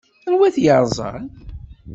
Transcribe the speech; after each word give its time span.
Anwa 0.27 0.45
i 0.47 0.51
t-yerẓan? 0.55 1.23